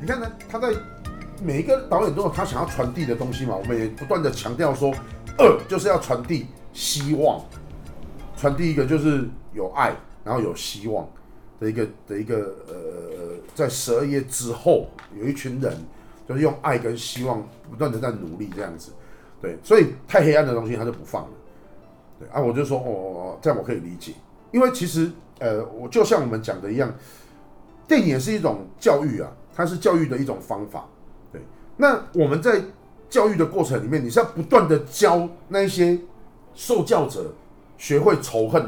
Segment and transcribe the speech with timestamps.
[0.00, 0.72] 你看呢，他在
[1.42, 3.56] 每一个导演都有他想要传递的东西嘛。
[3.56, 4.94] 我们也不断的强调说，
[5.36, 7.44] 二就是要传递希望，
[8.36, 11.08] 传递一个就是有爱，然后有希望
[11.58, 12.74] 的一个的一个呃，
[13.54, 15.76] 在十二夜之后，有一群人
[16.28, 18.92] 就是用爱跟希望不断的在努力这样子。
[19.40, 21.30] 对，所以太黑暗的东西他就不放了。
[22.20, 24.12] 对啊，我就说哦，这样我可以理解，
[24.52, 26.92] 因为其实呃，我就像我们讲的一样，
[27.86, 30.86] 电影也是一种教育啊，它是教育的一种方法。
[31.30, 31.42] 对，
[31.76, 32.62] 那我们在
[33.10, 35.98] 教育的过程里面，你是要不断的教那些
[36.54, 37.34] 受教者
[37.76, 38.66] 学会仇恨，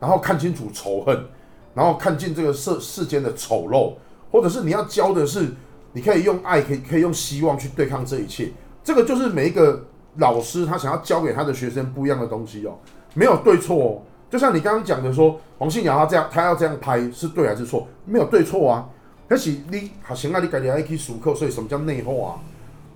[0.00, 1.26] 然后看清楚仇恨，
[1.72, 3.94] 然后看尽这个世世间的丑陋，
[4.30, 5.48] 或者是你要教的是，
[5.92, 8.50] 你可以用爱，可以可以用希望去对抗这一切。
[8.82, 9.84] 这个就是每一个。
[10.18, 12.78] 老师他想要教给他的学生不一样的东西哦，
[13.14, 14.02] 没有对错哦。
[14.30, 17.88] 就像你刚刚讲的说，黄信尧他这样，他要这样拍是对还是错？
[18.04, 18.88] 没有对错啊。
[19.34, 22.38] 可是你好像啊，你家己爱去思考，所以什么叫内化？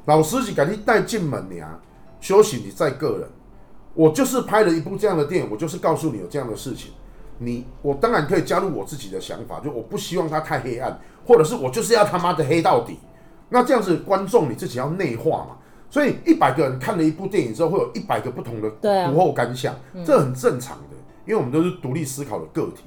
[0.05, 1.77] 老师是给你带进门呀，
[2.20, 3.28] 修行你在个人。
[3.92, 6.92] 我就是拍了一部这样的电影，我就是告诉你有这样的事情。
[7.39, 13.00] 你我当然可以加入我自己的想法，就我不希望它太黑暗，或者是我就是要他妈的黑到底。
[13.48, 15.56] 那这样子观众你自己要内化嘛。
[15.91, 22.84] 所以一百个人看了一部电影之后，会有一百个不同的读后感想，啊、这很正常的，因为我们都是独立思考的个体，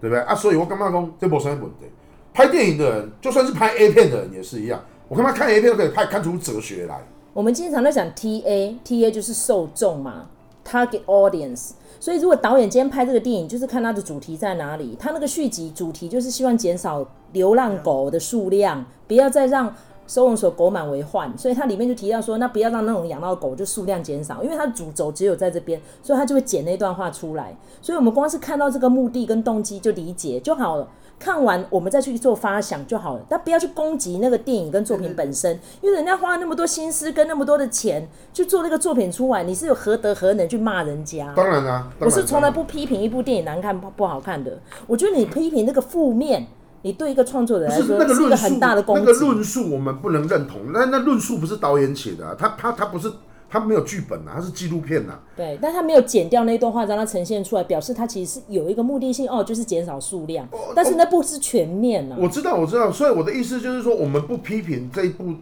[0.00, 0.34] 对不对啊？
[0.34, 1.92] 所以我刚刚讲这部什么问题？
[2.38, 7.04] 拍电影的人，就算是拍 A 片的人也是一样，我他妈看 A 片都可以拍看出哲学来。
[7.32, 10.28] 我们经常在讲 TA，TA 就是受众嘛
[10.64, 11.70] ，Target Audience。
[11.98, 19.74] 所以如果导演今天拍这个电影，就是看他的主题在哪里，他那个续集主题就是希望减少流浪狗的数量，不要再让。
[20.08, 27.56] 收容所狗满为患，所以它里面就提到说，那不要让那种养到狗就数量减少，因为它的主轴只有在这边，所以它就会剪那段话出来。
[27.80, 33.20] 所以我们光是看到这个目的跟动机就理解就好了，看完我们再去做发想就好了。
[33.28, 41.30] 但不要去攻击那个电影跟作品本身，因为人家花了那么多心思跟那么多的钱去做那个作品出来，你是有何德何能去骂人家？
[41.36, 46.46] 当然啊，我是从来不批评一部电影难看不好看的，我觉得你批评那个负面。
[46.82, 48.96] 你对一个创作人来说是那个论述，很大的功。
[48.98, 53.10] 那个论述我们不能认同，那那论述不是导演写的，啊，他他他不是
[53.50, 55.20] 他没有剧本啊，他是纪录片呐，啊。
[55.36, 60.46] 对，但他没有剪掉那一段话让它呈现出来，表示他其实是有一个目的性哦，就是减少数量。
[60.52, 62.16] 哦，但是那不是全面啊。
[62.18, 65.34] 我知道，我知道，所以我的意思就是说，我们不批评这一部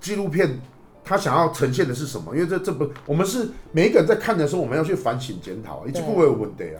[0.00, 0.60] 纪录片。
[1.04, 2.34] 他想要呈现的是什么？
[2.34, 5.86] 因为这这不，我们是每一个人在看的时候，我们要去反省检讨。
[5.86, 6.78] 一句不会有问题啊。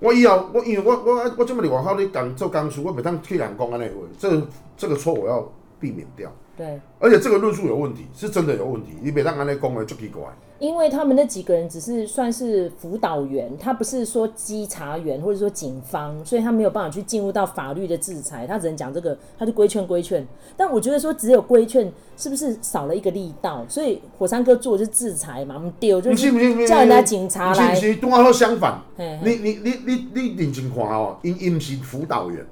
[0.00, 4.40] 我以后我因为我我我这么的往后你讲做工书，我每当替两公安尼话，这
[4.76, 6.30] 这个错我要避免掉。
[6.56, 8.92] 对，而且这个论述有问题，是真的有问题。
[9.02, 10.22] 你别让安内公会就奇怪。
[10.58, 20.26] 因为他们那几个人只是算是辅导员，他不是说稽查员或者说警方，所以他没有办法去进入到法律的制裁，他只能讲这个，他就规劝规劝。
[20.56, 23.66] 但我觉得说只有规劝，是不是少了一个力道？
[23.68, 27.74] 所以火山哥做的是制裁嘛，我们丢就是叫人家警察来。
[27.74, 28.00] 是不是？
[28.00, 28.80] 刚好相反。
[28.96, 32.42] 你你你你你认真看哦，因因是辅导员。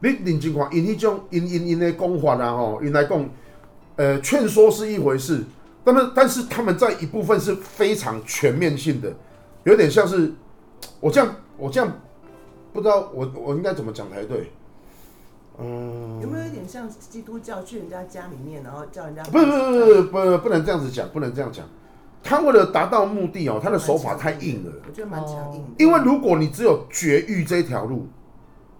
[0.00, 3.28] 你认真看，因那种因因因的讲法啊吼，因来讲，
[3.96, 5.44] 呃，劝说是一回事。
[5.84, 9.12] 那么，但是他们在一部分是非常全面性的，
[9.64, 10.32] 有点像是
[11.00, 11.90] 我这样，我这样
[12.72, 14.50] 不知道我我应该怎么讲才对？
[15.58, 21.64] 嗯，有没有一点像基督教去人家家里面，然后叫人家不不不不不不能这样子讲，不能这样讲。
[22.22, 25.64] 他为了达到目的哦，他的手法太硬了，我觉得蛮强硬。
[25.78, 28.08] 因为如果你只有绝育这条路，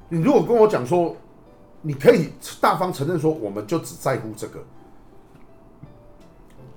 [0.09, 1.17] 你如果跟我讲说，
[1.83, 2.31] 你可以
[2.61, 4.61] 大方承认说，我们就只在乎这个。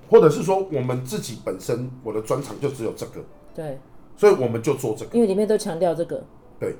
[0.08, 3.20] 或者是说，我们自己本身我的专长就只有这个，
[3.54, 3.78] 对，
[4.16, 6.20] 所以我们就做这个，因为里面都强调这个。
[6.58, 6.74] 对，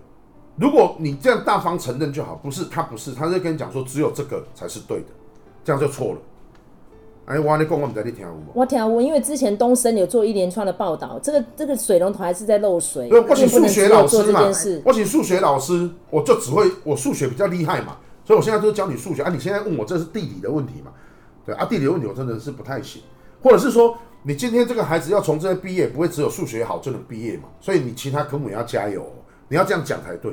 [0.57, 5.07] 如果你这样大方承认就好，不是他不是，他就跟你讲说只有这个才是对的，
[5.63, 6.19] 这样就错了。
[7.31, 8.35] 哎，我跟你讲，我们在你听我。
[8.55, 13.09] 我听我，因为之前东森有做一连串的报道，这个这个水龙头还是在漏水。
[13.09, 14.43] 对，我请数学老师嘛，
[14.85, 19.31] 我请数学老师，我就只会我数学比较厉害嘛，所以我现在就教你数学啊。
[19.33, 20.91] 你现在问我这是地理的问题嘛？
[21.47, 23.01] 对啊，地理的问题我真的是不太行。
[23.41, 27.45] 或者是说，你今天这个孩子要从这边毕业，不会只有数学好就能毕业嘛？
[27.61, 29.07] 所以你其他科目也要加油，
[29.47, 30.33] 你要这样讲才对，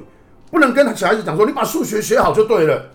[0.49, 2.89] 不能跟小孩子讲说，你把数学学好就对了，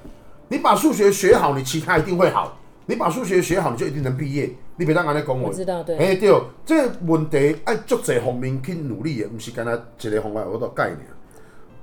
[0.48, 5.48] 你把数学学好，你其他一定会好，你把数学学好，你就一定能毕业，你别当安尼讲我。
[5.48, 5.96] 我知道，对。
[5.96, 10.98] 哎，对，这个问题爱足侪方面去努力的，不是干那一个方法我都概念。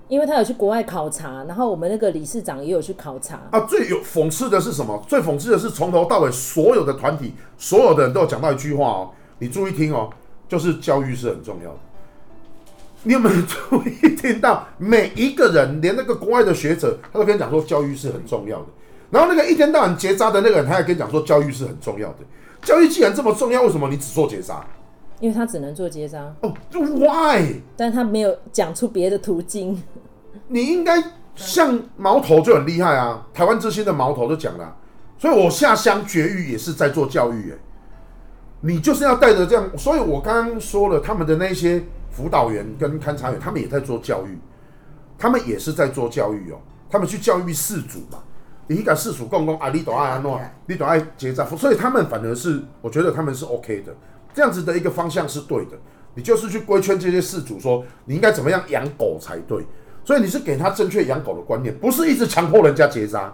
[0.09, 3.59] 因为他有去国外考察，然后我们那个理事长也有去考察啊。
[3.61, 5.01] 最有讽刺的是什么？
[5.07, 10.09] 最讽刺的是从头到尾所有的团体、所有的人都有讲到一句话哦，你注意听哦，
[10.47, 11.77] 就是教育是很重要的。
[13.03, 14.67] 你有没有注意听到？
[14.77, 18.65] 每一个人，连那个国外的学者，他都跟你讲说教育是很重要的。
[19.11, 22.17] 然后那个一天到晚结扎的那个人，他还跟你讲说教育是很重要的。
[22.61, 24.65] 教育既然这么重要，为什么你只做结扎？
[25.19, 26.33] 因为他只能做结扎。
[26.41, 27.61] 哦，Why？
[27.75, 29.81] 但他没有讲出别的途径。
[30.47, 31.03] 你应该
[31.35, 34.75] 像毛头就很厉害啊，台湾之星的毛头就讲了，
[35.17, 37.57] 所以我下乡绝育也是在做教育，哎，
[38.61, 44.37] 你就是要带着这样，所以我刚刚说了，他们的那些辅导员跟勘察员，他们也在做教育，
[45.17, 46.57] 他们也是在做教育哦，
[46.89, 48.19] 他们去教育饲主嘛。
[48.75, 49.71] 你敢四处共工啊？
[49.73, 53.91] 你都爱安诺，你都爱结扎，所以他们反而是，我觉得他们是 OK 的，
[54.31, 55.71] 这样子的一个方向是对的。
[56.13, 59.65] 你就是去规劝这些事主说，你应该怎么样养狗才对。
[60.05, 63.33] 所以你是给他正确养狗的观念，不是一直强迫人家结扎。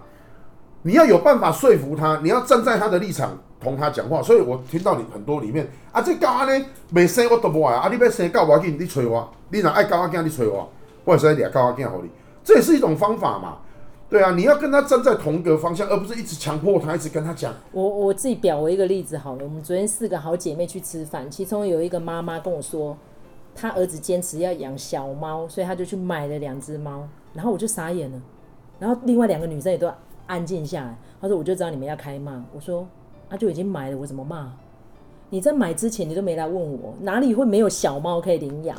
[0.82, 4.22] 你要有办法说服他，你要站在他的立场同他讲话。
[4.22, 10.70] 所以我听到你很多里面啊，这狗安尼没生我都不爱啊，你要生狗我紧你催我，你若爱狗仔囝你催我，
[11.04, 12.10] 我也是爱俩狗仔囝给你，
[12.42, 13.58] 这也是一种方法嘛。
[14.08, 17.52] 对啊，你要跟他站在同一个方向，而不是一直强迫他，一直跟他讲。
[17.72, 22.96] 我我自己表为一个例子好了，我们昨天四个好姐妹去吃饭，其中有一个妈妈跟我说，
[23.52, 28.22] 她儿子坚持要养小猫，所以她就去买了两只猫，然后我就傻眼了，
[28.78, 29.90] 然后另外两个女生也都
[30.28, 30.96] 安静下来。
[31.20, 32.86] 她说：“我就知道你们要开骂。”我说
[33.28, 34.52] ：“啊，就已经买了，我怎么骂？
[35.30, 38.78] 你在买之前你都没来问我，哪里会没有小猫可以领养？”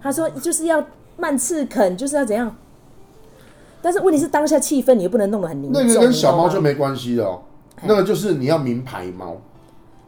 [0.00, 0.82] 她说：“就是要
[1.18, 2.56] 慢刺啃，就是要怎样。”
[3.82, 5.82] 但是问题是当下气氛你又不能弄得很凝重。
[5.82, 7.42] 那个跟小猫就没关系了哦，
[7.82, 9.36] 那个就是你要名牌猫。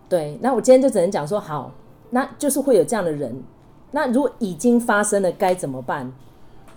[0.08, 1.72] 对，那我今天就只能讲说好，
[2.10, 3.42] 那就是会有这样的人。
[3.92, 6.12] 那如果已经发生了该怎么办？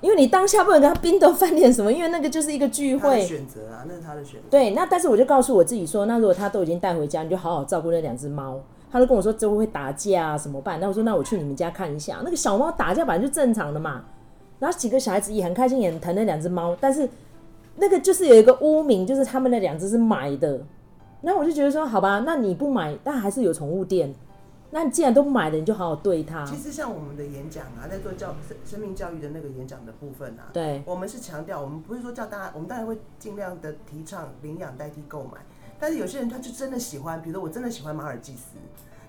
[0.02, 3.22] 因为你当下不能跟他冰斗翻脸什么，因为那个就是一个聚会。
[3.22, 4.48] 选择啊，那是他的选择。
[4.52, 8.60] 对，那但是我就告诉我自己说，那如果他都已经带回家，你就好好照顾那两只猫。
[8.92, 10.80] 他就跟我说这会会打架啊，怎么办？
[10.80, 14.04] 那我说那我去你们家看一下，那个小猫打架本来就正常的嘛。
[14.60, 17.10] 然后几个小孩子也很开心，也很疼那两只猫，但是
[17.76, 20.62] 那个就是有一个污名，就是他们那两只是买的。
[21.22, 24.14] 那我就觉得说，好吧，那你不买，但还是有宠物店。
[24.72, 26.46] 那你既然都买了，你就好好对它。
[26.46, 35.40] 其实像我们的演讲啊，在做教生生命教育的那个演讲的部分啊，对，我们是强调，我们不是说叫大家，我们当然会尽量的提倡领养代替购买。
[35.80, 38.58] 但是有些人他就真的喜欢，比如说我真的喜欢马尔济斯。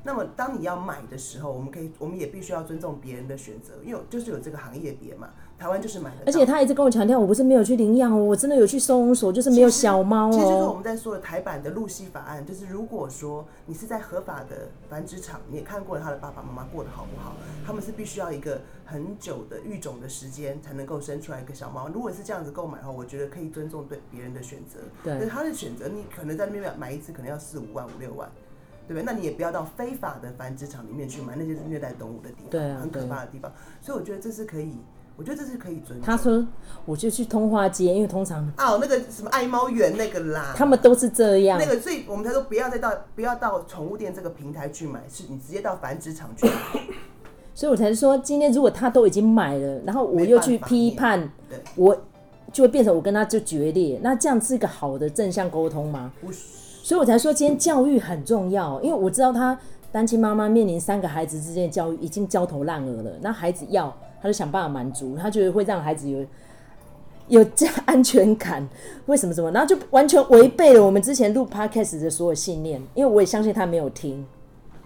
[0.07, 5.29] 那么，当你要买的时候，我们可以，我们也必须要尊重别人的选择，因为就是有这个行业别嘛。
[5.59, 6.17] 台湾就是买的。
[6.27, 10.33] 而且他一直跟我强调，我不是没有去领养哦，我真的有去收容所，就是没有小猫哦。
[10.33, 17.35] 其实就是我们在说的台版的露西法案，就是如果说你是在合法的繁殖场，你也看过了他的爸爸妈妈过得好不好，
[17.67, 21.89] 他们是必须要一个很久的育种的时间才能够生出来一个小猫。
[21.89, 24.79] 如果是这样子购买的话，我觉得可以尊重对别人的选择。
[25.03, 28.31] 对，是他的选择，你可能在那边买一次可能要四五万、五六万。
[28.87, 29.03] 对不对？
[29.03, 33.53] 那你也不要到非法的繁殖场里面去买，那些是虐待动物的地方，对啊，很可怕的地方。
[33.81, 34.77] 所以我觉得这是可以，
[35.17, 36.03] 我觉得这是可以尊重。
[36.03, 36.47] 他说，
[36.85, 41.59] 我就去通化街，因为通常哦，那个什么爱猫园那个啦，他们都是这样。
[41.59, 46.53] 那个，所以我们才说不要再到不要到宠物店这个平台去买，是你直接到繁殖场去买。
[47.55, 51.33] 所以我才说，今天如果他都已经买了，然后我又去批判，
[51.75, 51.99] 我
[52.53, 53.99] 就会变成我跟他就决裂。
[54.03, 56.13] 那这样是一个好的正向沟通吗？
[56.21, 56.56] 不是。
[56.87, 59.59] 所以我才说今天教育很重要，因为我知道他
[59.91, 63.11] 单亲妈妈面临三个孩子之间的教育已经焦头烂额了。
[63.21, 63.93] 那孩子要，
[64.23, 66.25] 他就想办法满足，他觉得会让孩子有
[67.27, 68.65] 有这样安全感。
[69.07, 69.35] 为什么？
[69.35, 69.51] 什么？
[69.51, 72.81] 然后就完全违背了我们之前录 podcast 的所有信念。
[72.95, 74.25] 因为我也相信他没有听。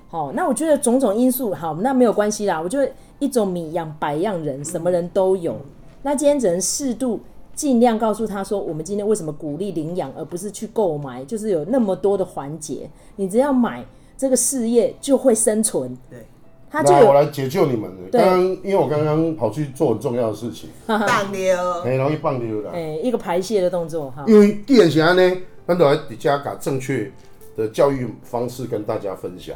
[0.09, 2.59] 好，那我觉得种种因素，好，那没有关系啦。
[2.59, 5.55] 我觉得一种米养百样人，什么人都有。
[6.01, 7.21] 那今天只能适度。
[7.61, 11.23] 尽量告诉他说，我们今天为什么鼓励领养，而不是去购买？
[11.27, 13.85] 就是有那么多的环节，你只要买
[14.17, 15.95] 这个事业就会生存。
[16.09, 16.25] 对，
[16.71, 17.91] 他就我来解救你们。
[18.11, 22.71] 刚刚因为我刚刚跑去做很重要的事情， 放溜，很容易放溜的。
[22.71, 24.25] 哎，一个排泄的动作哈。
[24.27, 25.37] 因为既然是这样呢，
[25.67, 27.13] 咱就来底下把正确
[27.59, 29.55] 的教育方式跟大家分享。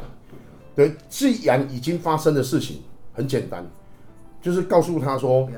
[0.75, 2.83] 对，既然已经发生的事情
[3.13, 3.65] 很简单，
[4.43, 5.49] 就是告诉他说。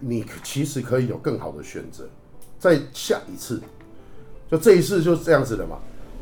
[0.00, 2.08] 你其实可以有更好的选择，
[2.58, 3.60] 在下一次，
[4.50, 5.78] 就这一次就是这样子的嘛。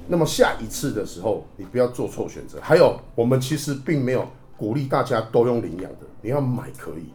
[0.09, 2.59] 那么下一次的时候，你不要做错选择。
[2.61, 7.12] 还有，我们其实并没有鼓励大家都用领养的，你要买可以，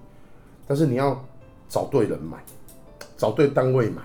[0.66, 1.24] 但是你要
[1.68, 2.38] 找对人买，
[3.18, 4.02] 找对单位买。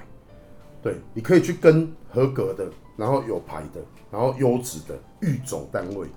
[0.82, 2.66] 对，你可以去跟合格的，
[2.96, 3.80] 然后有牌的，
[4.10, 6.08] 然后优质的育种单位，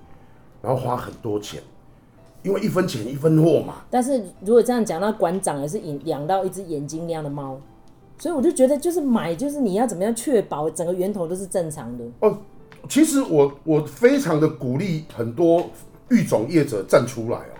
[0.62, 1.62] 然后花很多钱。
[2.44, 3.78] 因为一分钱一分货嘛。
[3.90, 7.60] 但是如果这样讲，那馆长也是养养到一只眼睛那样的猫，
[8.18, 12.04] 所以我就觉得就是买，就是你要怎么样确保整个源头都是正常的。
[12.20, 12.38] 哦，
[12.88, 15.68] 其实我我非常的鼓励很多
[16.10, 17.56] 育种业者站出来哦，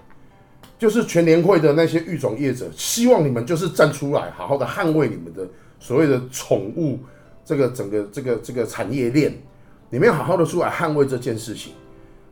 [0.79, 5.49] 就是全联会的那些育种业者，希望你们就是站出来，好好的捍卫你们的
[5.81, 6.99] 所谓的宠物
[7.45, 9.33] 这个整个这个这个产业链，
[9.91, 11.73] 你们要好好的出来捍卫这件事情，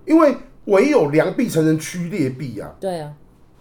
[0.07, 2.73] 因为唯有良币才能驱劣币啊。
[2.81, 3.13] 对啊，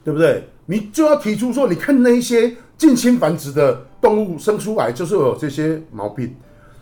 [0.04, 0.48] 对不对？
[0.66, 6.36] 你就要提出说，你看那一些近亲繁殖的动物生出来就是有这些毛病。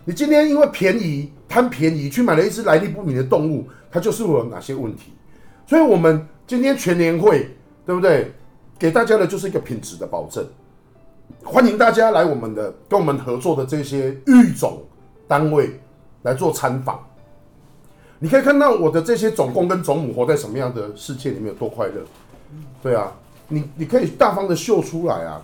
[0.06, 5.14] 你今天因为便宜贪便宜去买了一只来历不明的动物，它就是会有哪些问题？
[5.68, 8.32] 所以，我们今天全年会，对不对？
[8.78, 10.46] 给大家的就是一个品质的保证。
[11.44, 14.84] 欢迎大家来我们的跟我们合作的这些育种
[15.28, 15.80] 单位
[16.24, 17.00] 来做参访。
[18.20, 21.94] 你可以看到我的这些种公跟种母活在什么样的世界里面有多快乐。
[22.82, 23.12] 对啊，
[23.48, 25.42] 你你可以大方的秀出来啊。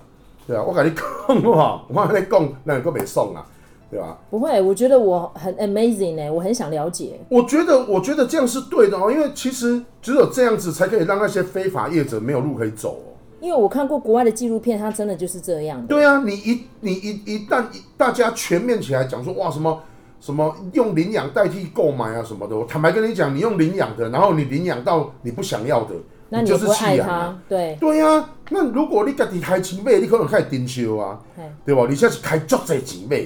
[0.47, 3.43] 对啊，我跟你讲哈， 我跟你讲，那你都没送啊，
[3.89, 4.15] 对吧？
[4.29, 7.19] 不会，我觉得我很 amazing 呢，我很想了解。
[7.29, 13.17] 我觉得，我觉得这样是对的哦，因为其实只有这样子才可以让那些非法业者没有路可以走哦。
[13.41, 15.87] 因为我看过国外的纪录片，它真的就是这样的。
[15.87, 17.65] 对啊，你一你一一旦
[17.97, 19.81] 大家全面起来讲说哇什么
[20.25, 25.93] 什么用领养代替购买啊什么的，我坦白跟你讲，你用领养的，然后你领养到你不想要的，
[26.29, 27.39] 那你就是弃养啊。
[27.47, 31.19] 对对啊，那如果你家己开钱买，你可能开始丁修啊，
[31.63, 31.85] 对吧？
[31.87, 33.23] 你现在是开足济钱买，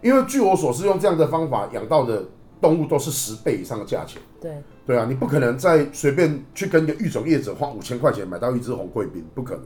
[0.00, 2.24] 因为据我所知，用这样的方法养到的
[2.58, 4.18] 动物都是十倍以上的价钱。
[4.40, 4.50] 对。
[4.86, 9.64] 对啊，你不可能再随便去跟一个育种业者花五千块钱买到一只红贵宾，不可能。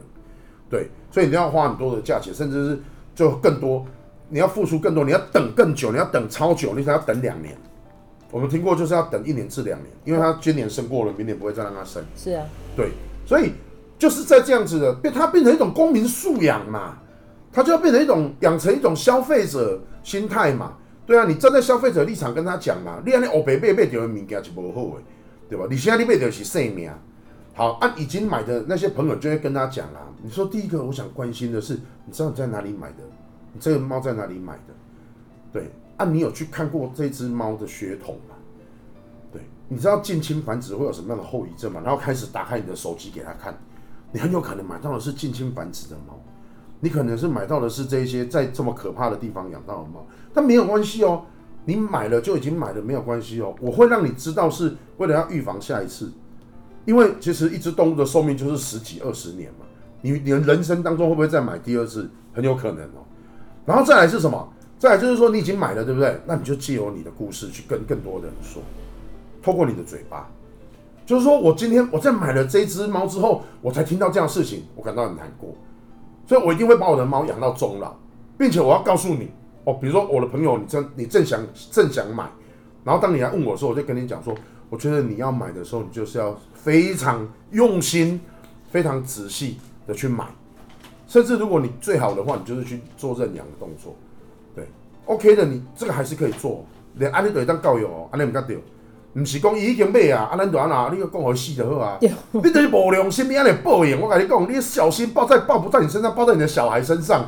[0.69, 2.83] 对，所以你要花很多的价钱，甚至是
[3.15, 3.87] 就更多，
[4.35, 7.57] 你要付出更多，你要等更久，你要等超久，你才要等两年。
[8.33, 12.05] 我们听过就是要等一年至两年，因为他今年生过了，明年不会再让他生。
[12.17, 12.91] 是啊，对，
[13.25, 13.53] 所以
[13.97, 16.99] 就是在这样子的，变他变成一种公民素养嘛，
[17.53, 20.79] 他就要变成一种养成一种消费者心态嘛。
[21.07, 25.03] 对啊，你站在消费者立场跟他讲嘛，你安尼黑白买买到的物件是不好的。
[25.49, 25.65] 对吧？
[25.71, 26.91] 你现在你买的是生命，
[27.55, 30.01] 好，按、啊、已经买的那些朋友就会跟他讲啦。
[30.25, 31.75] 你说第一个，我想关心的是，
[32.05, 32.97] 你知道你在哪里买的？
[33.55, 34.75] 你这个猫在哪里买的？
[35.53, 38.35] 对，啊，你有去看过这只猫的血统吗？
[39.33, 41.81] 对，你知道近亲繁殖会有什么样的后遗症吗？
[41.83, 43.57] 然后开始打开你的手机给他看，
[44.13, 46.21] 你很有可能买到的是近亲繁殖的猫，
[46.81, 51.25] 你可能是买到的是这些在这么可怕的地方养到的猫，但没有关系哦。
[51.67, 53.55] 你买了就已经买了，没有关系哦。
[53.59, 56.13] 我会让你知道，是为了要预防下一次。
[56.85, 59.65] 因为其实一只动物的寿命就是十几二十年嘛。
[60.03, 62.11] 你你的人生当中会不会再买第二次？
[62.35, 63.04] 很有可能哦。
[63.65, 64.53] 然后再来是什么？
[64.79, 66.21] 再来就是说你已经买了，对不对？
[66.27, 68.63] 那你就借由你的故事去跟更多的人说，
[69.43, 70.29] 透过你的嘴巴，
[71.07, 75.55] 就是说我今天我在买了这只猫之后，我才听到这样的事情，我感到很难过。
[76.27, 77.95] 所以我一定会把我的猫养到终老，
[78.37, 79.31] 并且我要告诉你。
[79.65, 81.41] 哦，比如说我的朋友，你正你正想
[81.71, 82.31] 正想买，
[82.85, 84.35] 然后当你来问我的时候，我就跟你讲说，
[84.69, 88.21] 我觉得你要买的时候，你就是要非常用心、
[88.71, 90.27] 非常仔细的去买，
[91.07, 93.95] 甚至如果你最好的话，你就是去做认养的动作，
[94.55, 94.65] 对
[95.07, 96.65] ，OK 的，你这个还是可以做，
[96.97, 98.57] 连安利都会当教育哦，安利唔该掉，
[99.15, 107.27] 唔是讲伊已经买啊，啊咱就安那，你个讲好死就好啊，你就是无良心，你安尼报应，我跟你讲，你小心报在报不在你身上，报在你的小孩身上。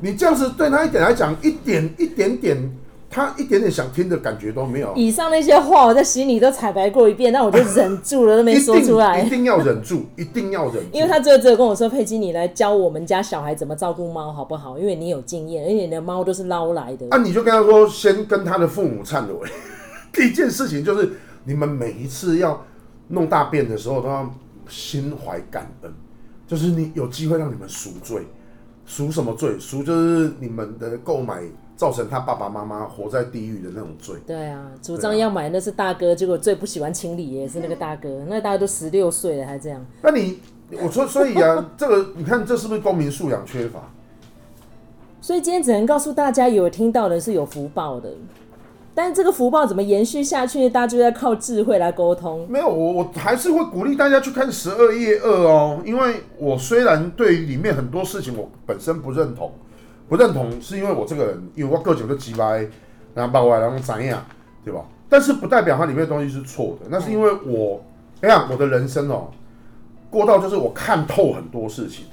[0.00, 2.77] 你这样子对他一点来讲，一点一点点，
[3.10, 4.92] 他一点点想听的感觉都没有。
[4.94, 9.20] 以上那些话，我在心里都彩排过一遍，但我就忍住了，都没说出来。
[9.22, 10.88] 一定要忍住，一定要忍住。
[10.92, 14.78] 因为他最后只有跟我说：“佩姬，你来教我们家小孩怎么照顾猫，好不好？
[14.78, 19.48] 因为你有经验，而且你的猫都是捞来的。”啊，你就跟他说，先跟他的父母忏悔。
[20.12, 21.10] 第一件事情就是，
[21.44, 22.62] 你们每一次要
[23.08, 24.30] 弄大便的时候，都要
[24.68, 25.90] 心怀感恩，
[26.46, 28.22] 就是你有机会让你们赎罪。
[28.84, 29.58] 赎什么罪？
[29.58, 31.42] 赎就是你们的购买
[31.78, 34.16] 造成他爸爸妈妈活在地狱的那种罪。
[34.26, 39.86] 对啊，主张要买那是大哥，结果最不喜欢清理也是那个大哥，那大哥都十六岁了还这样。
[40.02, 40.40] 那你
[40.72, 43.78] 我说，所以啊， 这个你看这是不是公民素养缺乏？
[45.20, 48.10] 所以今天只能告诉大家，有听到的是有福报的。
[48.92, 50.68] 但是这个福报怎么延续下去？
[50.68, 52.44] 大家就要靠智慧来沟通。
[52.48, 59.52] 没有，我我还是会鼓励大家去看《十二夜二》哦，因为我虽然对于里面很多事情我本身不认同，
[60.08, 62.66] 不认同是因为我这个人，因为我个性就鸡歪，
[63.14, 64.24] 然后把我然后怎样，
[64.64, 64.80] 对吧？
[65.08, 67.84] 但是不代表它里面的东西是错的，那是因为我，
[68.20, 69.28] 你看我的人生哦，
[70.10, 72.06] 过到就是我看透很多事情。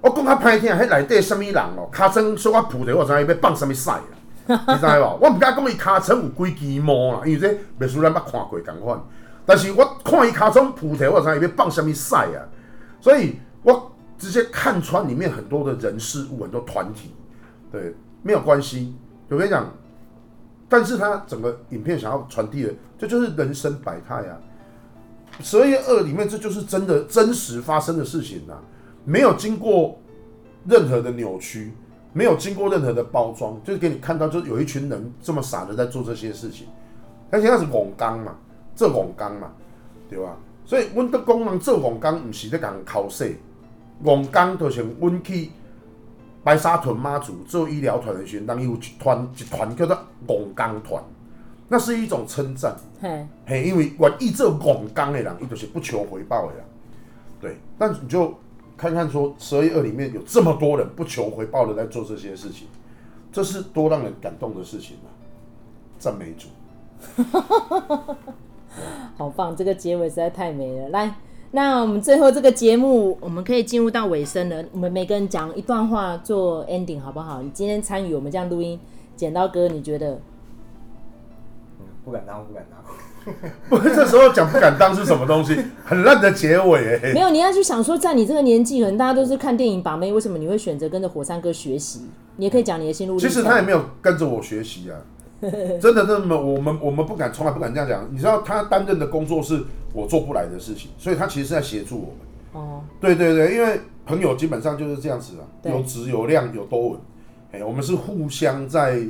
[0.00, 3.90] 我讲他歹听，迄内底什么人哦，卡真说我铺的，我知道要放什么屎
[4.46, 5.18] 你知无？
[5.20, 8.98] 我唔敢讲伊尻川有几支毛啦，因为这秘书咱捌看过共款。
[9.44, 12.40] 但是我看伊尻川铺头，我知伊要放什么屎啊！
[13.00, 17.12] 所以我直接看穿里面很多的人事物，很多团体，
[17.70, 18.94] 对，没有关系。
[19.28, 19.72] 我跟你讲，
[20.68, 24.36] 但是他整个影片想要传递的，这就是人生百态啊！
[25.40, 28.60] 十二夜二里面，这就是真的真实发生的事情啊，
[29.04, 29.98] 没有经过
[30.66, 31.72] 任何的扭曲。
[32.14, 36.66] 没有经过任何的包装，就是给你看到，就是有一群人这么傻的在做这些事情。
[37.30, 38.34] 而且那是网刚嘛，
[38.74, 39.52] 这网刚嘛，
[40.08, 40.34] 对吧？
[40.64, 43.36] 所以阮的讲人做网刚，不是在讲考试，
[44.02, 45.50] 网刚就像阮去
[46.44, 51.02] 白沙屯妈祖做医疗团的时候，当有一团一团叫做网刚团，
[51.68, 52.76] 那是一种称赞。
[53.00, 56.64] 嘿，嘿，因为愿意做网刚的人，伊就是不求回报的人。
[57.40, 58.34] 对，但你就
[58.76, 62.66] 看看说，十二月二里面有这么多人不求回报的在做这些事情，
[63.32, 65.10] 这是多让人感动的事情啊！
[65.98, 66.48] 赞美主。
[69.16, 69.54] 好棒！
[69.56, 70.88] 这个结尾实在太美了。
[70.90, 71.14] 来，
[71.50, 74.62] 那我们最后这个节目，我们可以进入到尾声了。
[74.72, 77.40] 我们每个人讲一段话做 ending，好不好？
[77.42, 78.78] 你今天参与我们这样录音，
[79.16, 80.20] 剪刀哥，你觉得？
[81.80, 82.78] 嗯，不敢当，不敢当。
[83.68, 85.56] 不是，这时候讲不敢当是什么东西？
[85.84, 87.12] 很烂的结尾哎。
[87.12, 92.02] 没有，你要去想说，在你这个年纪，可能大家都是看电影把妹，为什么你会选择跟着火山哥学习？
[92.36, 93.28] 你也可以讲你的心路历程。
[93.28, 94.96] 其实他也没有跟着我学习啊。
[95.80, 98.06] 真的，真的我们我们不敢，从来不敢这样讲。
[98.10, 102.64] 你知道他担任的工作是我做不来的事情，所以他其实是在协助我们。
[102.64, 107.00] 哦，对对对，因为朋友基本上就是这样子啊，有质有量有多稳。
[107.52, 109.00] 哎，我们是互相在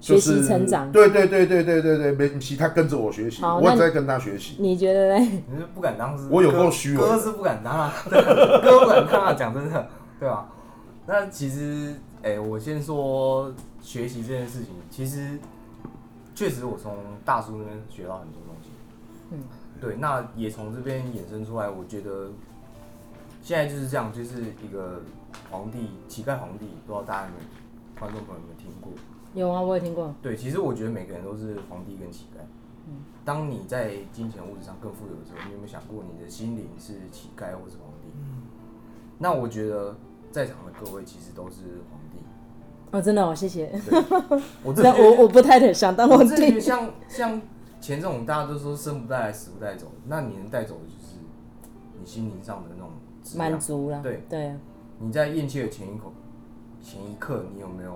[0.00, 0.90] 就是学习成长。
[0.90, 4.56] 对对对对对对对，没其他跟着我学习，我也在跟他学习。
[4.58, 5.18] 你觉得呢？
[5.20, 6.26] 你是不敢当是？
[6.30, 9.88] 我有够虚伪，哥是不敢当啊，哥不敢当啊，讲真的，
[10.18, 10.48] 对吧？
[11.06, 13.52] 那其实，哎，我先说。
[13.80, 15.38] 学习这件事情，其实
[16.34, 18.70] 确实我从大叔那边学到很多东西。
[19.30, 19.42] 嗯，
[19.80, 21.68] 对，那也从这边衍生出来。
[21.68, 22.30] 我觉得
[23.42, 25.02] 现在就是这样，就是一个
[25.50, 28.92] 皇帝，乞丐皇帝，不知道大家有没有观众朋友有没有听过？
[29.34, 30.14] 有啊，我也听过。
[30.20, 32.40] 对，其实我觉得每个人都是皇帝跟乞丐。
[32.86, 38.08] 嗯，当你在金钱物质上更富有的时候，你有没有想过你的心灵是乞丐或是皇帝？
[38.16, 38.42] 嗯，
[39.18, 39.96] 那我觉得
[40.32, 42.18] 在场的各位其实都是皇帝。
[42.90, 43.70] 哦，真的哦，谢谢。
[44.62, 46.60] 我我我不太想当皇帝。
[46.60, 47.40] 像像
[47.80, 51.14] 钱这种，大家都说生不带来，死不带走，那你能带走的就是
[51.98, 52.90] 你心灵上的那种
[53.36, 54.00] 满足了。
[54.02, 54.54] 对对。
[54.98, 56.12] 你在咽气的前一口、
[56.82, 57.92] 前一刻，你有没有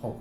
[0.00, 0.16] 后悔？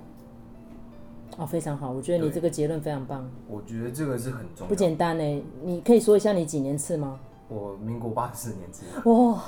[1.38, 3.30] 哦，非常好，我觉得你这个结论非常棒。
[3.48, 4.68] 我觉得这个是很重要。
[4.68, 7.20] 不简单呢，你可以说一下你几年次吗？
[7.48, 8.84] 我民国八十四年次。
[9.10, 9.42] 哇，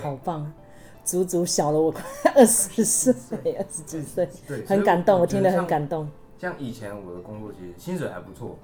[0.00, 0.52] 好棒。
[1.04, 2.02] 足足小了我快
[2.34, 3.08] 二十岁，
[3.58, 6.08] 二十几岁，对，很感动，我，我听得很感动。
[6.38, 8.56] 像以前我的工作其实薪水还不错，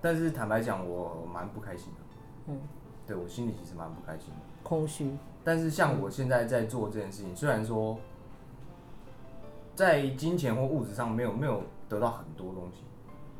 [0.00, 1.98] 但是坦白讲我蛮不开心的。
[2.48, 2.58] 嗯，
[3.06, 5.10] 对我心里其实蛮不开心的，空虚。
[5.44, 7.96] 但是像我现在在做这件事情，嗯、虽然说
[9.74, 12.82] 在金钱或物质上没有没有得到很多东西，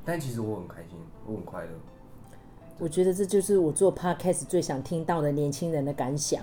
[0.05, 1.71] 但其实我很开心，我很快乐。
[2.79, 6.43] 我觉得这就是我做 podcast 最想听到的年轻人的感想。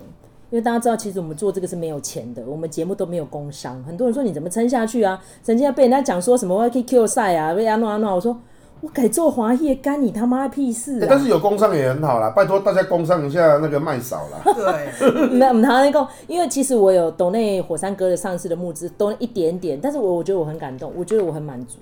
[0.52, 3.84] 因为大家知道，其实我们做这个是没有钱的，我们节目都没有工商。
[3.84, 5.22] 很多人说你怎么撑下去啊？
[5.44, 8.16] 曾经被人家讲说什么我要去 Q 赛啊，被安诺安诺。
[8.16, 8.36] 我说
[8.82, 11.08] 我改做华业，干你他妈屁事啊！
[11.08, 14.42] 但是有工商也很好啦，拜托大家工商一下那个麦少啦。
[14.44, 21.78] 对， 没有，我们台湾那个，因为其实我有抖内火山哥的上市的募资，都一点点，但是我我觉得我很感动，我觉得我很满足，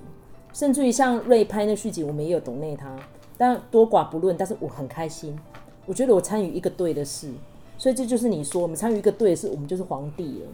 [0.52, 2.94] 甚至于像瑞拍那续集，我们也有抖内他，
[3.38, 5.38] 但多寡不论，但是我很开心，
[5.86, 7.30] 我觉得我参与一个对的事。
[7.78, 10.48] 所以这就是你说，我们参与一个队，是我们就是皇帝了。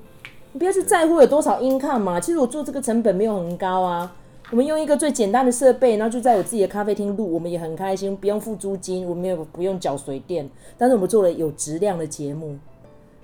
[0.51, 2.19] 你不要去在乎有多少 income 嘛。
[2.19, 4.15] 其实我做这个成本没有很高啊。
[4.51, 10.47] 我们用一个最简单的设备，然后就在我自己的咖啡厅录，我们也很开心，不用付租金，我们也不用缴水电。
[10.77, 12.55] 但是我们做了有质量的节目。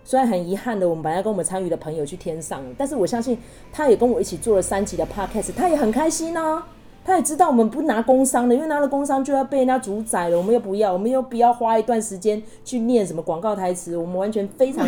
[0.06, 3.38] 虽然很遗憾的，我们本来跟我们参与的朋友去天上，但是我相信
[3.72, 6.66] 他也跟我一起做了三集的 podcast，他也很开心啊。
[7.10, 10.38] 他也知道我们不拿工商的，因为拿了工商就要被人家主宰了。
[10.38, 13.98] 我们又不要，我们又不要花一段时间去念什么广告台词。
[13.98, 14.88] 我们完全非常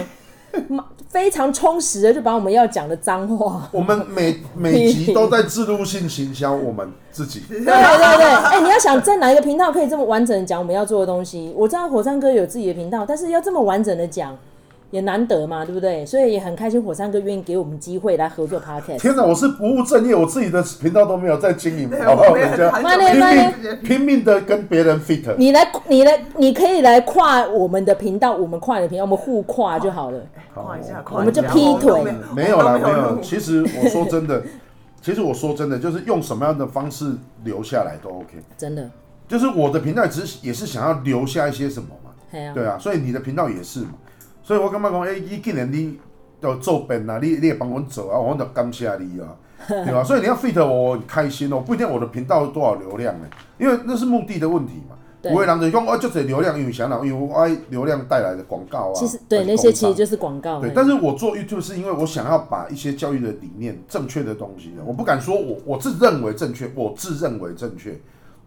[1.10, 3.68] 非常充实的就把我们要讲的脏话。
[3.72, 7.42] 我 们每每集都在自入性行销我们自己。
[7.50, 11.52] 对对对，哎、欸，你要想在哪一个频道可以这么完整的讲我们要做的东西？
[11.58, 14.38] 我知道火山哥有自己的频道，但是要这么完整的讲。
[14.92, 16.06] 也难得嘛，对不对？
[16.06, 19.00] 所以也很开心，火山哥愿意给我们机会来合作 Podcast。
[19.00, 22.36] 天哪，我是不务正业，我自己的频道都没有在经营，好不好？
[22.36, 25.34] 人家拼命拼命的跟别人 fit。
[25.38, 30.20] 你来，你来，你可以来跨我们的频道，我们跨你的频道，我们互跨就好了。
[30.54, 32.04] 跨一下，我们就劈腿。
[32.36, 33.20] 没有啦，没有。
[33.22, 34.44] 其实我说真的，
[35.02, 38.38] 其实我说真的，就是用什么样的方式留下来都 OK。
[38.58, 38.90] 真的，
[39.28, 42.12] 就是我的频道只是也是想要留下一些什么嘛。
[42.54, 43.92] 对啊，所以你的频道也是嘛。
[44.44, 46.00] 所以我感觉讲，哎、欸，你既然你
[46.42, 49.36] 要做本啊，你你也帮我做啊，我就感谢你啊，
[49.68, 50.04] 对吧？
[50.04, 53.28] 所以你要 fit 我，我很开心哦，不一定我的频道有多少流量呢，
[53.60, 54.96] 因为那是目的的问题嘛。
[55.22, 57.00] 对有的人就是讲，我就这流量，因为啥呢？
[57.04, 58.94] 因为我爱流量带来的广告啊。
[58.96, 60.60] 其实对那些其实就是广告。
[60.60, 67.96] 对，但是我做 YouTube 是因为我想要把一些教育的理念、正确的东西，我不敢说我我自认为正确，我自认为正确。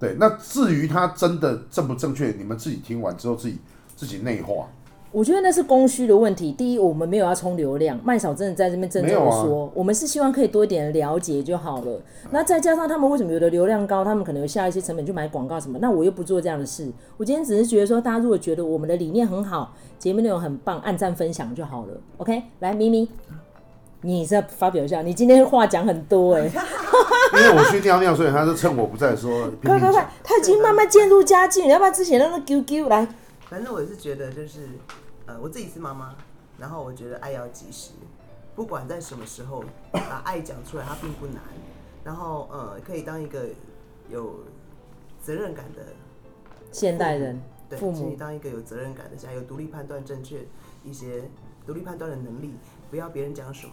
[0.00, 3.56] 对，那至于它真的正不正确，你们自己听完之后自己
[3.94, 4.66] 自己内化。
[5.14, 6.50] 我觉得那是供需的问题。
[6.50, 12.00] 第一，我们没有要冲流量，麦嫂真的在这边郑重的说，啊、我们是希望可以多一点了解就好了。
[12.32, 16.90] 那再加上他们为什么有的流量高，他们可能有下一些成本去买广告什么，那我又不做这样的事。
[17.16, 21.92] 我今天只是觉得说，大家如果觉得我们的理念很好，节目内容很棒，按赞分享就好了。
[22.16, 23.08] OK，来咪咪，
[24.00, 26.46] 你再发表一下，你今天话讲很多哎、欸，
[27.38, 29.48] 因为我去尿尿，所以他就趁我不在说。
[29.62, 33.06] 快快快，他已经慢慢渐入佳境，你要不要之前那个 QQ 来？
[33.48, 34.58] 反正我是觉得就是。
[35.26, 36.14] 呃，我自己是妈妈，
[36.58, 37.92] 然后我觉得爱要及时，
[38.54, 41.36] 不管在什么时候把爱讲出来，它并不难。
[42.04, 43.46] 然后呃，可以当一个
[44.10, 44.40] 有
[45.22, 45.80] 责任感的
[46.70, 50.46] 现代人，对，父母请你当一个有责任感的，家有独立判断正确
[50.84, 51.22] 一些
[51.66, 52.52] 独立判断的能力，
[52.90, 53.72] 不要别人讲什么，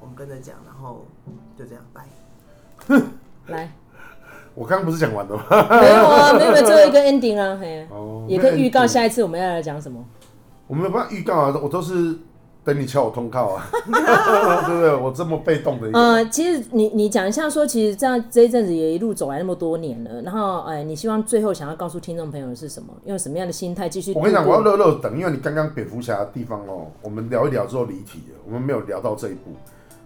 [0.00, 1.04] 我们跟着讲，然后
[1.58, 2.06] 就这样拜。
[3.48, 3.72] 来，
[4.54, 5.44] 我刚刚不是讲完了吗？
[5.80, 10.04] 没有啊，没有没有，最后一个 ending 啊，嘿，哦，也可以预告下一次我们要来讲什么。
[10.66, 12.16] 我没有办法预告啊，我都是
[12.64, 14.94] 等你敲我通告啊， 对不对？
[14.94, 15.98] 我这么被动的一个。
[15.98, 22.92] 呃，其实你你讲一下说，其实这样这一阵子也一路走来那么多年了，然后哎，你希望最后想要告诉听众朋友的是什么？
[23.04, 24.12] 用什么样的心态继续？
[24.14, 29.52] 我跟你讲，我要乐乐等，因为你刚刚蝙蝠侠的地方哦，我们聊一聊之后离题了，我们没有聊到这一步。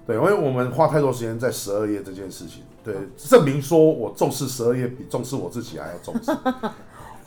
[0.06, 6.30] 对，因为我们花太多时间在十二夜这件事情，对，证明说我重视十二夜比重视我自己还要重视。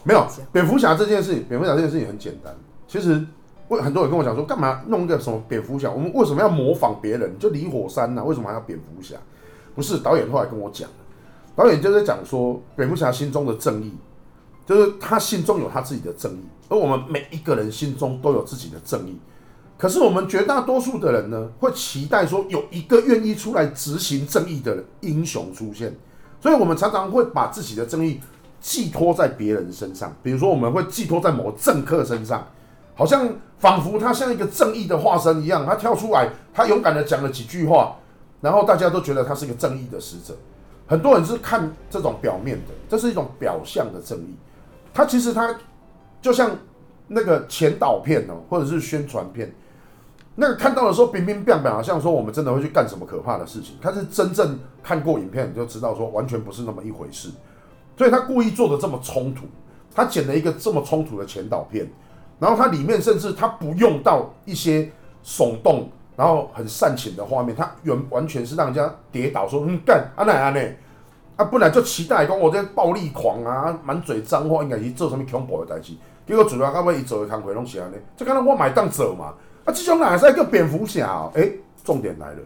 [0.03, 2.53] 没有蝙蝠侠这件事情，蝙蝠侠这件事情很简单。
[2.93, 3.25] 其实，
[3.69, 5.89] 为很多人跟我讲说，干嘛弄一个什么蝙蝠侠？
[5.89, 7.39] 我们为什么要模仿别人？
[7.39, 9.15] 就李火山呐、为什么还要蝙蝠侠？
[9.73, 10.87] 不是导演后来跟我讲，
[11.55, 13.91] 导演就在讲说，蝙蝠侠心中的正义，
[14.67, 19.17] 就是他心中有他自己的正义，而我们每一个人心中都有自己的正义。
[19.75, 25.91] 可是我们绝大多数的人呢，会期待说有一个愿意出来执行正义的英雄出现，
[26.39, 28.19] 所以我们常常会把自己的正义
[28.61, 32.47] 寄托在别人身上，比如说我们会寄托在某政客身上。
[32.95, 33.27] 好像
[33.57, 37.95] 仿佛他像一个正义的化身一样，他跳出来，他勇敢的讲了几句话，
[38.41, 40.35] 然后大家都觉得他是一个正义的使者。
[40.85, 44.35] 很多人是看这种表面的，这是一种表象的正义。
[44.93, 45.55] 他其实他
[46.21, 46.51] 就像
[47.07, 49.51] 那个前导片哦，或者是宣传片，
[50.35, 53.75] 那个看到的时候，冰冰冰冰，好像说我们真的会去干什么可怕的事情。
[53.81, 57.29] 他是真正看过影片，你就知道说完全不是那么一回事。
[57.97, 59.45] 所以他故意做的这么冲突，
[59.95, 61.89] 他剪了一个这么冲突的前导片。
[62.43, 64.91] 然后它里面甚至它不用到一些
[65.23, 70.59] 耸动，然后很煽情的画面，它完完全是让人家跌倒，说嗯干啊那啊那
[71.37, 75.93] 啊，本来就期待讲我这暴力狂啊，满嘴脏话，应该是做什么恐怖的代志，
[76.27, 81.49] 结果主要到尾伊做的工作拢是安尼，这刚刚我买当走嘛，啊这种人还是叫蝙蝠侠哦，哎，
[81.81, 82.39] 重点来了，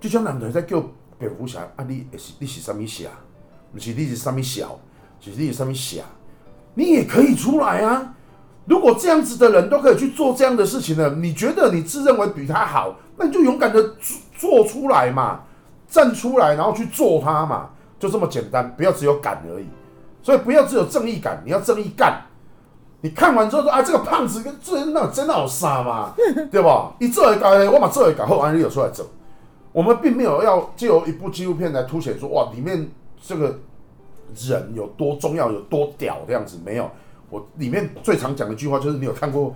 [0.00, 0.82] 这种人在叫
[1.20, 3.08] 蝙蝠侠啊，你是你是什么侠？
[3.72, 4.76] 不是你是什么小？
[5.20, 6.02] 是你是什么侠？
[6.74, 8.16] 你也可以出来啊。
[8.68, 11.08] 如果这样子的人都可以去做这样的事情呢？
[11.20, 13.82] 你觉得你自认为比他好，那你就勇敢的
[14.36, 15.40] 做出来嘛，
[15.88, 19.66] 站出来，然后去做他嘛，就这么简单，不要只有敢而已。
[20.22, 22.22] 所以不要只有正义感，你要正义干。
[23.00, 26.12] 你看完之后说啊，这个胖子跟真的真的好傻嘛，
[26.50, 26.92] 对吧？
[26.98, 29.06] 你这一改，我把这一改后，安利有出来走。
[29.72, 32.90] 我们并没有要借由一部纪录片来凸显说哇，里面
[33.22, 33.58] 这个
[34.34, 36.90] 人有多重要，有多屌这样子，没有。
[37.30, 39.54] 我里面最常讲的一句话就是：你有看过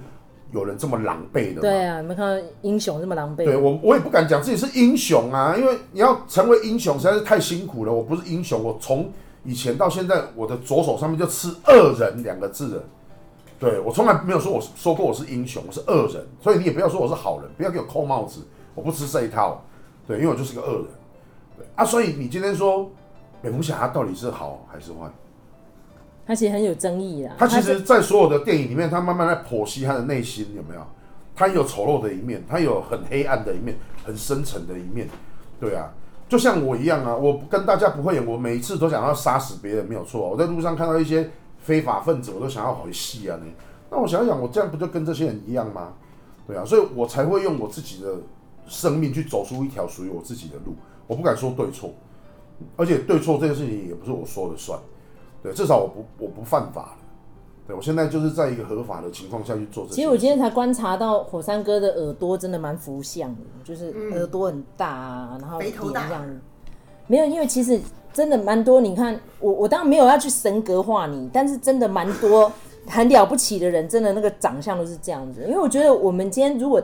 [0.52, 1.60] 有人这么狼狈的吗？
[1.62, 3.44] 对啊，有没有看到英雄这么狼狈？
[3.44, 7.92] 对我，我也不敢讲自己是英雄啊，因为你要成为英雄实在是太辛苦了。
[7.92, 9.10] 我不是英雄，我从
[9.44, 12.84] 以前到现在，我的左手上面就吃“恶人”两个字的。
[13.58, 18.40] 对，我从来没有说我说过我是英雄，我是恶人，所以你也不要说我是好人，不要给我扣帽子，
[18.74, 19.64] 我不吃这一套。
[20.06, 20.86] 对，因为我就是个恶人。
[21.56, 22.90] 对啊，所以你今天说
[23.40, 25.08] 蝙蝠侠他到底是好还是坏？
[26.26, 27.34] 他其实很有争议啊。
[27.38, 30.80] 他其实，在所有的电影里面，他慢慢在剖析他的内心，有没有？
[31.34, 35.08] 他有丑陋的一面，他有很黑暗的一面，很深沉的一面。
[35.58, 35.92] 对啊，
[36.28, 40.28] 就像我一样啊，我跟大家不会演，我每一次都想要杀死别人，没有错。
[40.28, 43.38] 我在路上看到一些非法分子，我都想要回戏啊。
[43.90, 45.94] 那我想想，我这样不就跟这些人一样吗？
[46.46, 48.14] 对啊，所以我才会用我自己的
[48.66, 50.74] 生命去走出一条属于我自己的路。
[51.06, 51.92] 我不敢说对错，
[52.76, 54.78] 而且对错这件事情也不是我说了算。
[55.42, 56.96] 对，至少我不我不犯法了。
[57.66, 59.94] 对，我现在就是在一个合法的情况下去做这。
[59.94, 66.26] 其实我今天才观察到火山哥的耳朵真的蛮福相的，就是耳朵很大啊，然后鼻子这样。
[67.06, 67.80] 没有，因为其实
[68.12, 68.80] 真的蛮多。
[68.80, 72.50] 你看，我我当然没有要去神格化你，但是真的蛮多
[72.86, 75.42] 很了不起的人，真的那个长相都是这样子。
[75.42, 76.82] 因为我觉得我们今天如果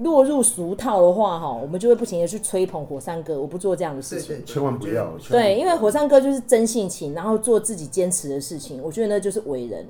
[0.00, 3.40] 落入俗套的话，哈，我们就会不停的去吹捧火山哥。
[3.40, 5.10] 我不做这样的事情，千万不要。
[5.30, 8.82] 对，因为火山哥就是真性情，然后做自己坚持的事情。
[8.82, 9.86] 我觉得那就是伟人，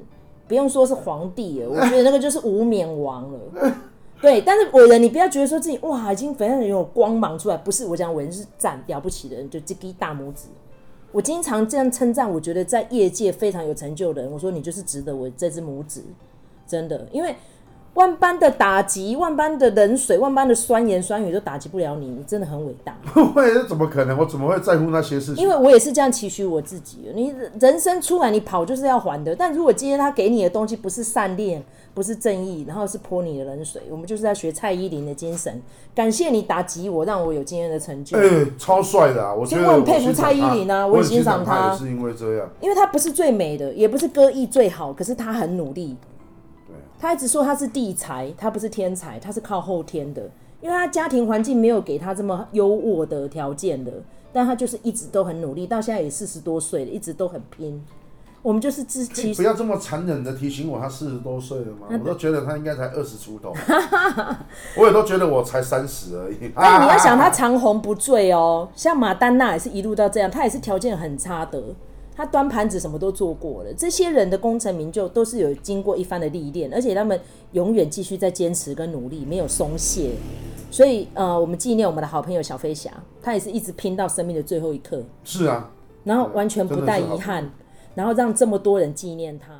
[0.46, 3.74] 不用说是皇帝了，我觉得那个就是无冕王了。
[4.22, 10.46] 对，但是伟人，你不要觉得说自己哇，已经非常有光芒出来，不是我讲伟人是赞了不起的人，就这个大拇指。
[11.10, 16.00] 我经常这样称赞，我觉得在业界非常有成就的人，我说你就是值得我这只拇指，
[16.64, 17.34] 真的，因为。
[17.96, 22.94] 万般的打击，万般的冷水，万般的酸言酸语都打击不了你，你真的很伟大。
[23.12, 24.16] 不会，这怎么可能？
[24.16, 25.42] 我怎么会在乎那些事情？
[25.42, 27.10] 因为我也是这样期许我自己。
[27.14, 29.34] 你人生出来，你跑就是要还的。
[29.34, 35.60] 但如果今天他给你的东西不是善念，不是正义，然后是泼你的冷水，我们就是在学蔡依林的精神。
[35.94, 38.18] 感谢你打击我，让我有今天的成就。
[38.18, 39.32] 哎、欸，超帅的啊！
[39.32, 41.74] 我觉得我很佩服蔡依林啊，我也欣赏她。
[41.74, 45.96] 是因为这样，因为她不是最美的，也不是歌艺最好，可是她很努力。
[46.98, 50.22] 他一直说他是地才，他不是天才，他是靠后天的，
[50.60, 53.92] 因为他家庭环境没有给他这么优渥的条件的，
[54.32, 57.84] 但他就是一直都很努力，到现在也四十多岁了，一直都很拼。
[58.42, 63.52] 我们就是自己 不要这么残忍的提醒我，他四十多岁了嘛，我都觉得他应该才二十出头，
[64.78, 66.36] 我也都觉得我才三十而已。
[66.54, 71.60] 但你要想他长红不坠哦，像马丹娜也是一路到这样，他也是条件很差的。
[72.16, 77.20] 他端盘子什么都做过了，这些人的功成名就都是有经过一番的历练，而且他们
[77.52, 80.12] 永远继续在坚持跟努力，没有松懈。
[80.70, 82.90] 所以呃，我们纪念我们的好朋友小飞侠，
[83.22, 85.02] 他也是一直拼到生命的最后一刻。
[85.24, 85.70] 是啊，
[86.04, 87.48] 然后完全不带遗憾，
[87.94, 89.52] 然后让这么多人纪念他。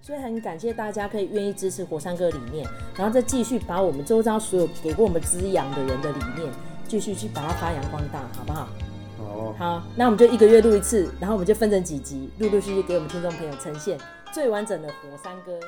[0.00, 6.52] 所以很感谢大家可以愿意支持火山哥理念，然后再继续把我们周遭所有给过我们滋养的人的理念，
[6.86, 8.68] 继续去把它发扬光大，好不好？
[9.58, 13.98] 好，那我们就一个月录一次，然后我们就分成几集，陆陆续续给我们听众朋友呈现
[14.32, 15.58] 最完整的火山歌。